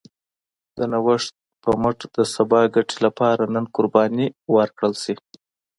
[0.77, 5.15] د نوښت پر مټ د سبا ګټې لپاره نن قرباني ورکړل شي.